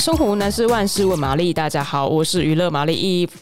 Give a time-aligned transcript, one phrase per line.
[0.00, 1.52] 生活无难事，万事问玛丽。
[1.52, 3.32] 大家好，我是娱乐玛丽 Eve。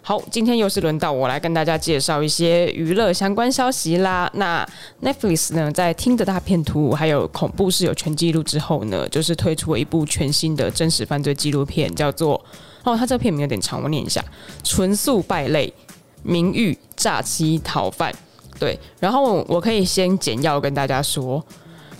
[0.00, 4.30] 好，今天又是轮到我来跟大家介绍一些娱乐相关消息啦。
[4.34, 4.64] 那
[5.02, 12.40] Netflix 呢，在听的大片图还有恐怖室友全记录之后呢，就是推出了一部全新的真实犯罪纪录片，叫做
[12.84, 14.24] 哦，它这片名有点长，我念一下：
[14.62, 15.74] 纯素败类，
[16.22, 18.14] 名誉诈欺逃犯。
[18.60, 21.44] 对，然后我可以先简要跟大家说。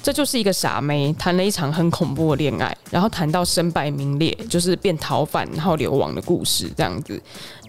[0.04, 7.18] 这就是一个傻妹谈了一场很恐怖的恋爱，然后谈到身败名裂，就是变逃犯然后流亡的故事这样子。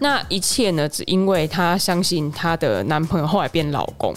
[0.00, 4.14] 那一切呢，只因为她相信她的男朋友后来变老公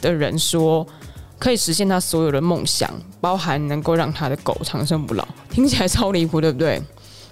[0.00, 0.86] 的人说，
[1.38, 2.90] 可以实现她所有的梦想，
[3.20, 5.28] 包含能够让她的狗长生不老。
[5.50, 6.82] 听起来超离谱，对不对？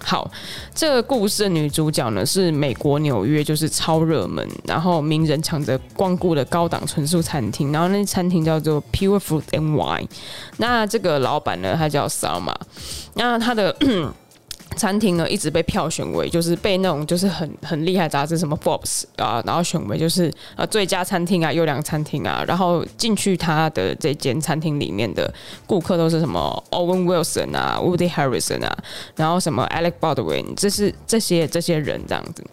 [0.03, 0.29] 好，
[0.73, 10.07] 这个故事的女主角呢，是美国纽约，就是超热门，然后名人抢着光顾的高档纯素餐厅，然后那餐厅叫做 Pure Food and Wine。
[10.57, 12.55] 那这个老板呢，他叫 Sama，
[13.15, 13.75] 那他的。
[14.75, 25.33] 餐厅呢，一直被票选为就是被那种就是很很厉害杂志什么 Forbes 啊，然后选为就是呃最佳餐厅啊、优良餐厅啊，然后进去他的这间餐厅里面的
[25.65, 28.77] 顾客都是什么 Owen Wilson 啊、Woody Harrison 啊，
[29.15, 32.43] 然后什么 Alec Baldwin，这是这些这些人这样子。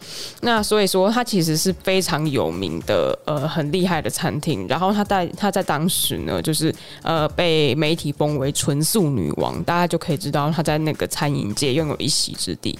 [0.40, 4.66] 那所以说，他其实是非常有名的呃很厉害的餐厅。
[4.68, 12.78] 然后他在他在当时呢，就是呃被媒体封为纯素女王，大家就可以知道他在那个餐饮界拥有一席之地，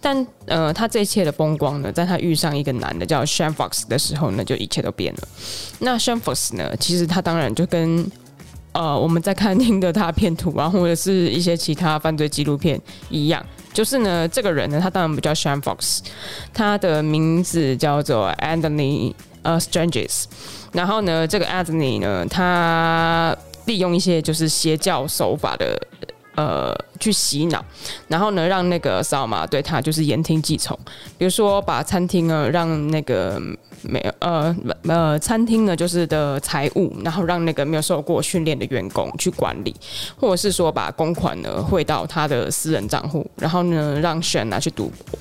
[0.00, 5.28] 但呃，他这一切的风光呢，在他遇上一个男的叫 Shane Fox 的时候呢，就一切都变了。
[5.80, 8.08] 那 Shane Fox 呢，其实他当然就跟
[8.72, 15.98] 呃我们在看听的他片图啊，或者是一些其他犯罪纪录片一样，就是呢，这个人呢，他当然不叫 Shane Fox，
[16.54, 20.24] 他的名字叫做 Anthony 呃 Stranges。
[20.72, 25.76] 然后呢，这个 Anthony 呢，他利用一些就是邪教手法的。
[26.40, 27.62] 呃，去洗脑，
[28.08, 30.74] 然后呢，让那个扫码对他就是言听计从。
[31.18, 33.38] 比如说，把餐厅呢让那个
[33.82, 39.76] 没有呃呃餐厅呢就是的财务，然后让那个没有受过训练的员工去管理，
[40.16, 45.18] 或者是说把公款呢汇到他的私人账户，然后呢让选拿去赌博。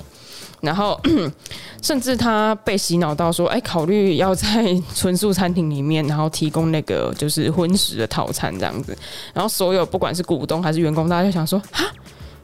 [0.62, 1.00] 然后，
[1.82, 4.48] 甚至他被洗脑到说：“哎，考虑要在
[4.94, 8.98] 纯素餐厅里面，然后提供那个就是荤食的套餐这样子。”
[9.34, 11.86] 然后所有不管是股东还是员工，大家就想说：“哈，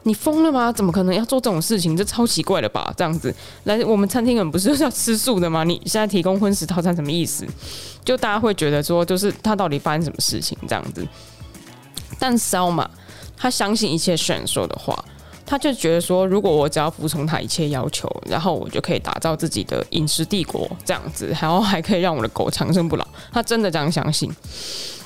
[0.04, 0.72] 你疯了吗？
[0.72, 1.94] 怎么可能要做这种事情？
[1.94, 2.90] 这超奇怪了吧？
[2.96, 3.34] 这样子
[3.64, 5.62] 来我们餐厅人不是要吃素的吗？
[5.62, 7.46] 你现在提供荤食套餐什么意思？
[8.02, 11.06] 就大家会觉得说，就是他到底发生什么事情这样子？
[12.18, 12.86] 但 Salma
[13.36, 15.04] 他相信一切选说的话。”
[15.46, 23.06] 他就觉得说，如果我只要服从他一切要求，然后我就可以打造自己的饮食帝国，这样子，然后还可以让我的狗长生不老。
[23.32, 24.28] 他真的这样相信。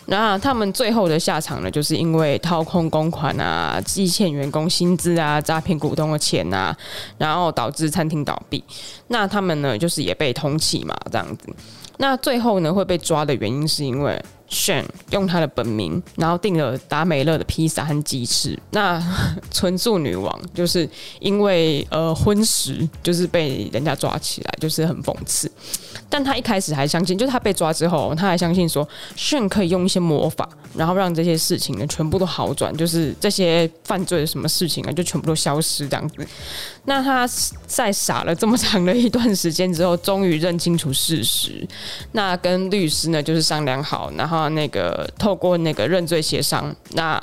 [0.07, 6.77] 那他们最后的下场呢，就是因为掏空公款啊，积欠员工薪资啊，诈骗股东的钱啊，
[7.19, 8.63] 然后导致餐厅倒闭。
[9.09, 11.55] 那他们呢，就是也被通缉嘛，这样子。
[11.99, 14.21] 那最后呢，会被抓的原因是因为。
[14.53, 18.59] 选用他的本名，然后订了达美乐的披萨和鸡翅。
[18.73, 19.01] 那
[19.53, 20.91] 纯素女王就是
[21.21, 25.49] 因为呃荤食，就是被人家抓起来，就是很讽刺。
[26.11, 36.17] 但他一开始还相信，就是他被抓之后，他还相信说炫可以用一些魔法，然后让这些事情呢全部都好转，就是这些犯罪的什么事情啊，就全部都消失这样子。
[36.85, 37.27] 那他
[37.67, 41.67] 在傻了这么长的一段时间之后，终于认清楚事实。
[42.13, 44.51] 那跟律师呢就是商量好，然后。
[44.51, 47.23] 那个透过那个认罪协商，那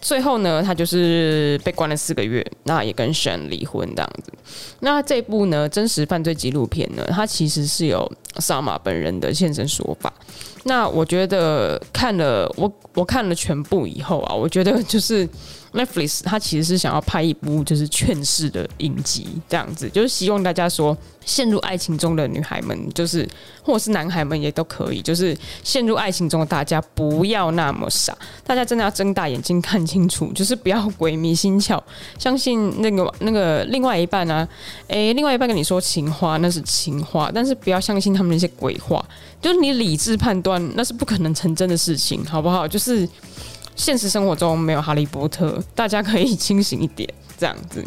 [0.00, 4.32] 最后呢，他就是被关了四个月，那也跟沈离婚这样子。
[4.80, 10.12] 那这部呢真实犯罪纪录片呢，它其实是有 Salma 本人的现身说法。
[10.64, 15.28] 那我觉得看了我我看了全部以后啊，我觉得就是
[15.72, 23.28] Netflix 他其实是想要拍一部就是劝世的影集这样子，就是希望大家说陷入爱情中的女孩们，就是
[23.64, 31.82] 或是男孩们也都可以，就是陷入爱情中的大家不要那么傻，大家真的要睁大眼睛看清楚，就是不要鬼迷心窍，
[32.20, 34.46] 相信那个那个另外一半啊，
[34.86, 39.04] 诶、另外一半跟你说情话那是情话，但是不要相信他他们一些鬼话。
[39.40, 42.66] 就是你理智判断，那是不可能成真的事情，好不好？
[42.66, 43.08] 就是
[43.74, 47.84] 现实生活中没有哈利波特，大家可以清醒一点，这样子。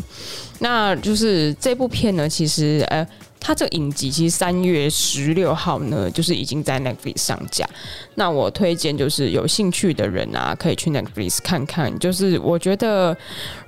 [0.59, 3.07] 那就是这部片呢，其实呃。
[3.45, 7.69] 它这个影集其实三月十六号呢，就是已经在 Netflix 上架。
[8.15, 11.95] 那我推荐就是有兴趣的人啊，可以去 Netflix 看看。
[11.99, 13.15] 就是我觉得，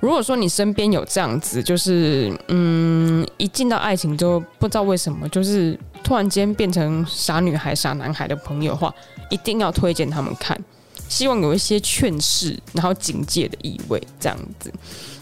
[0.00, 8.92] 如果说你身边有这样子，就是嗯，一进到爱情就不知道为什么，就是突然间变成傻女孩、傻男孩的朋友的话，
[9.30, 10.60] 一定要推荐他们看。
[11.08, 14.72] 希望有一些劝示，然后警戒的意味这样子。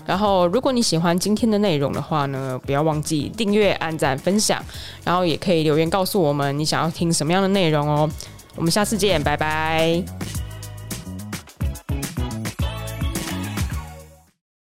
[0.04, 4.64] 然后，如果你喜欢今天的内容的话呢，不要忘记订阅、按赞、分享，
[5.02, 8.08] 然后也可以留言告诉我们你想要听什么样的内容哦。
[8.54, 10.02] 我们下次见，拜拜。